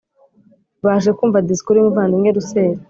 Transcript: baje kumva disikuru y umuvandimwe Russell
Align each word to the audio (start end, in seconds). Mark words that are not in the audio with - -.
baje 0.85 1.09
kumva 1.17 1.43
disikuru 1.49 1.75
y 1.77 1.81
umuvandimwe 1.83 2.29
Russell 2.37 2.71